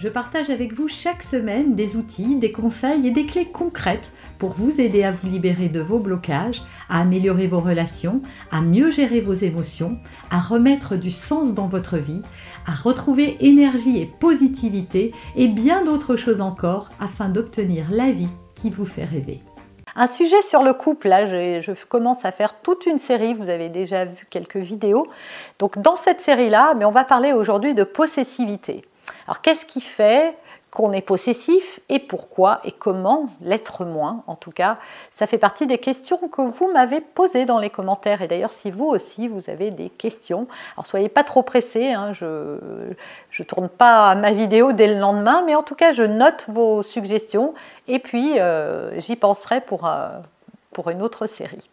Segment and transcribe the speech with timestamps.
[0.00, 4.52] je partage avec vous chaque semaine des outils, des conseils et des clés concrètes pour
[4.54, 9.20] vous aider à vous libérer de vos blocages, à améliorer vos relations, à mieux gérer
[9.20, 9.98] vos émotions,
[10.30, 12.22] à remettre du sens dans votre vie,
[12.66, 18.70] à retrouver énergie et positivité et bien d'autres choses encore afin d'obtenir la vie qui
[18.70, 19.42] vous fait rêver.
[19.96, 21.26] Un sujet sur le couple, là
[21.60, 25.06] je, commence à faire toute une série, vous avez déjà vu quelques vidéos.
[25.58, 28.82] Donc dans cette série-là, mais on va parler aujourd'hui de possessivité.
[29.30, 30.36] Alors qu'est-ce qui fait
[30.72, 34.78] qu'on est possessif et pourquoi et comment l'être moins en tout cas
[35.12, 38.22] ça fait partie des questions que vous m'avez posées dans les commentaires.
[38.22, 42.12] Et d'ailleurs si vous aussi vous avez des questions alors soyez pas trop pressés hein,
[42.12, 46.46] je ne tourne pas ma vidéo dès le lendemain mais en tout cas je note
[46.48, 47.54] vos suggestions
[47.86, 50.08] et puis euh, j'y penserai pour, euh,
[50.72, 51.70] pour une autre série.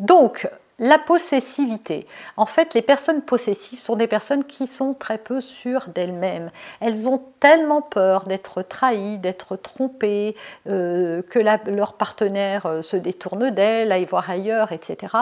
[0.00, 2.06] Donc la possessivité.
[2.36, 6.50] En fait, les personnes possessives sont des personnes qui sont très peu sûres d'elles-mêmes.
[6.80, 10.34] Elles ont tellement peur d'être trahies, d'être trompées,
[10.68, 15.14] euh, que leur partenaire euh, se détourne d'elles, aille voir ailleurs, etc.,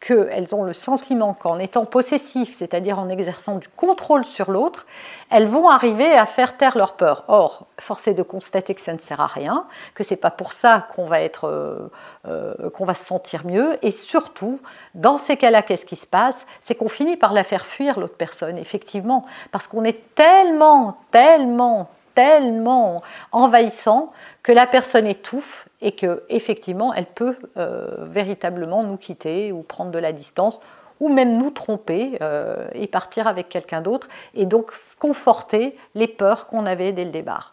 [0.00, 4.86] qu'elles ont le sentiment qu'en étant possessifs, c'est-à-dire en exerçant du contrôle sur l'autre,
[5.30, 7.24] elles vont arriver à faire taire leur peur.
[7.28, 10.52] Or, force est de constater que ça ne sert à rien, que c'est pas pour
[10.52, 11.90] ça qu'on va être,
[12.26, 14.60] euh, qu'on va se sentir mieux, et surtout,
[14.94, 16.46] dans ces cas-là, qu'est-ce qui se passe?
[16.60, 21.88] C'est qu'on finit par la faire fuir, l'autre personne, effectivement, parce qu'on est tellement, tellement,
[22.14, 29.52] tellement envahissant que la personne étouffe et que effectivement elle peut euh, véritablement nous quitter
[29.52, 30.60] ou prendre de la distance
[31.00, 36.46] ou même nous tromper euh, et partir avec quelqu'un d'autre et donc conforter les peurs
[36.46, 37.52] qu'on avait dès le départ.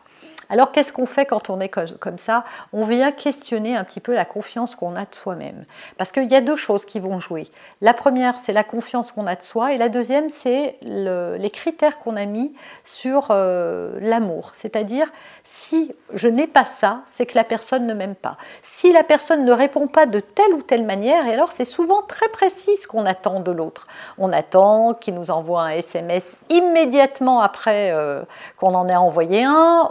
[0.52, 2.44] Alors qu'est-ce qu'on fait quand on est comme ça?
[2.74, 5.64] On vient questionner un petit peu la confiance qu'on a de soi-même.
[5.98, 7.48] Parce qu'il y a deux choses qui vont jouer.
[7.80, 12.00] La première, c'est la confiance qu'on a de soi, et la deuxième, c'est les critères
[12.00, 12.54] qu'on a mis
[12.84, 14.52] sur euh, l'amour.
[14.56, 15.10] C'est-à-dire,
[15.46, 18.36] si je n'ai pas ça, c'est que la personne ne m'aime pas.
[18.62, 22.02] Si la personne ne répond pas de telle ou telle manière, et alors c'est souvent
[22.02, 23.88] très précis ce qu'on attend de l'autre.
[24.18, 28.22] On attend qu'il nous envoie un SMS immédiatement après euh,
[28.58, 29.88] qu'on en ait envoyé un,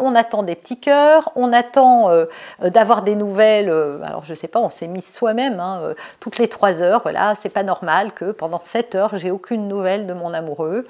[0.56, 2.26] petits cœurs, on attend euh,
[2.60, 6.38] d'avoir des nouvelles, euh, alors je sais pas, on s'est mis soi-même, hein, euh, toutes
[6.38, 10.14] les trois heures, voilà, c'est pas normal que pendant sept heures, j'ai aucune nouvelle de
[10.14, 10.86] mon amoureux.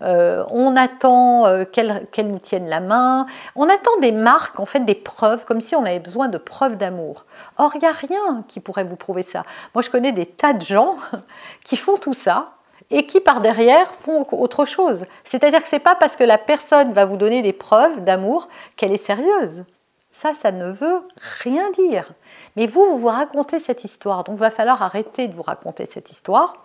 [0.00, 5.44] on attend qu'elle nous tienne la main, on attend des marques, en fait des preuves,
[5.44, 7.26] comme si on avait besoin de preuves d'amour.
[7.58, 9.42] Or, il n'y a rien qui pourrait vous prouver ça.
[9.74, 10.96] Moi, je connais des tas de gens
[11.64, 12.52] qui font tout ça,
[12.90, 15.04] et qui par derrière font autre chose.
[15.24, 18.48] C'est-à-dire que ce n'est pas parce que la personne va vous donner des preuves d'amour
[18.76, 19.64] qu'elle est sérieuse.
[20.12, 21.00] Ça, ça ne veut
[21.42, 22.12] rien dire.
[22.56, 25.86] Mais vous, vous vous racontez cette histoire, donc il va falloir arrêter de vous raconter
[25.86, 26.56] cette histoire.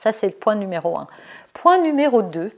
[0.00, 1.06] Ça, c'est le point numéro un.
[1.52, 2.50] Point numéro deux,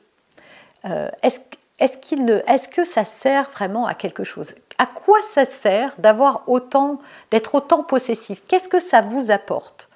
[0.84, 1.41] euh, est-ce
[1.78, 4.55] est que ça sert vraiment à quelque chose?
[4.78, 7.00] À quoi ça sert d'avoir autant,
[7.31, 8.41] d'être autant possessif?
[8.49, 9.88] Qu'est-ce que ça vous apporte?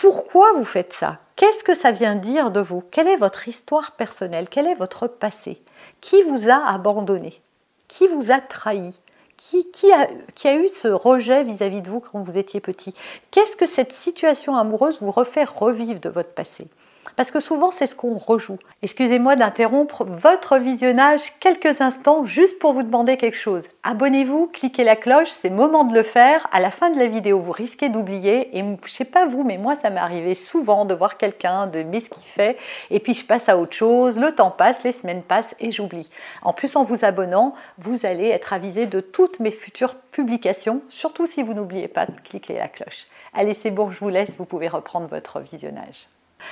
[0.00, 1.18] Pourquoi vous faites ça?
[1.34, 2.84] Qu'est-ce que ça vient dire de vous?
[2.92, 4.46] Quelle est votre histoire personnelle?
[4.48, 5.60] Quel est votre passé?
[6.00, 7.40] Qui vous a abandonné?
[7.88, 8.94] Qui vous a trahi?
[9.36, 12.94] Qui, a, qui, a, eu ce rejet vis-à-vis de vous quand vous étiez petit?
[13.32, 16.68] Qu'est-ce que cette situation amoureuse vous refait revivre de votre passé?
[17.16, 18.58] Parce que souvent c'est ce qu'on rejoue.
[18.82, 23.64] Excusez-moi d'interrompre votre visionnage quelques instants juste pour vous demander quelque chose.
[23.82, 26.46] Abonnez-vous, cliquez la cloche, c'est moment de le faire.
[26.52, 28.56] À la fin de la vidéo, vous risquez d'oublier.
[28.56, 31.78] Et je sais pas vous, mais moi ça m'est arrivé souvent de voir quelqu'un, de
[31.78, 32.58] aimer ce qu'il fait,
[32.90, 36.10] et puis je passe à autre chose, le temps passe, les semaines passent et j'oublie.
[36.42, 41.26] En plus, en vous abonnant, vous allez être avisé de toutes mes futures publications, surtout
[41.26, 43.06] si vous n'oubliez pas de cliquer la cloche.
[43.32, 46.08] Allez, c'est bon, je vous laisse, vous pouvez reprendre votre visionnage.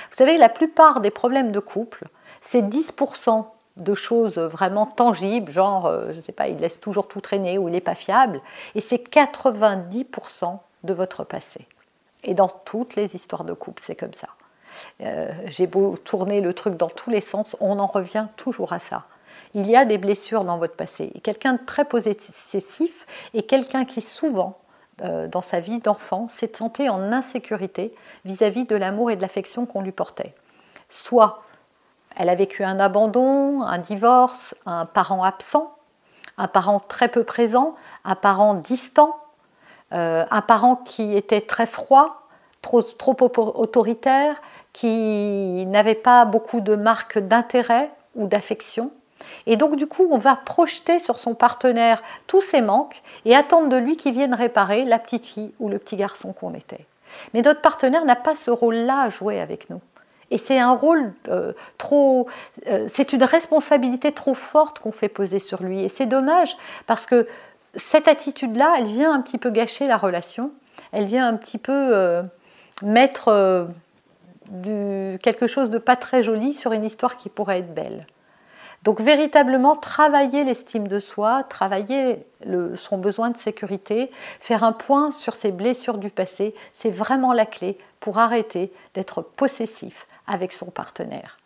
[0.09, 2.05] Vous savez, la plupart des problèmes de couple,
[2.41, 3.45] c'est 10%
[3.77, 7.57] de choses vraiment tangibles, genre, euh, je ne sais pas, il laisse toujours tout traîner
[7.57, 8.41] ou il n'est pas fiable,
[8.75, 11.67] et c'est 90% de votre passé.
[12.23, 14.29] Et dans toutes les histoires de couple, c'est comme ça.
[15.01, 18.79] Euh, j'ai beau tourner le truc dans tous les sens, on en revient toujours à
[18.79, 19.05] ça.
[19.53, 21.11] Il y a des blessures dans votre passé.
[21.23, 24.59] Quelqu'un de très possessif est quelqu'un qui souvent
[24.99, 27.93] dans sa vie d'enfant s'est senti en insécurité
[28.25, 30.33] vis-à-vis de l'amour et de l'affection qu'on lui portait.
[30.89, 31.43] Soit
[32.17, 35.75] elle a vécu un abandon, un divorce, un parent absent,
[36.37, 39.15] un parent très peu présent, un parent distant,
[39.93, 42.27] euh, un parent qui était très froid,
[42.61, 44.35] trop, trop autoritaire,
[44.73, 48.91] qui n'avait pas beaucoup de marques d'intérêt ou d'affection.
[49.45, 53.69] Et donc du coup, on va projeter sur son partenaire tous ses manques et attendre
[53.69, 56.85] de lui qu'il vienne réparer la petite fille ou le petit garçon qu'on était.
[57.33, 59.81] Mais notre partenaire n'a pas ce rôle-là à jouer avec nous.
[60.29, 62.27] Et c'est un rôle euh, trop,
[62.67, 65.83] euh, c'est une responsabilité trop forte qu'on fait poser sur lui.
[65.83, 67.27] Et c'est dommage parce que
[67.75, 70.51] cette attitude-là, elle vient un petit peu gâcher la relation.
[70.91, 72.23] Elle vient un petit peu euh,
[72.81, 73.67] mettre
[75.21, 78.05] quelque chose de pas très joli sur une histoire qui pourrait être belle.
[78.83, 82.25] Donc véritablement travailler l'estime de soi, travailler
[82.75, 87.45] son besoin de sécurité, faire un point sur ses blessures du passé, c'est vraiment la
[87.45, 91.37] clé pour arrêter d'être possessif avec son partenaire.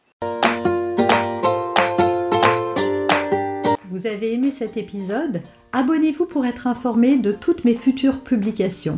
[3.90, 5.42] Vous avez aimé cet épisode?
[5.74, 8.98] Abonnez-vous pour être informé de toutes mes futures publications.